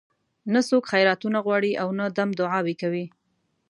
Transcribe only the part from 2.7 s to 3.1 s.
کوي.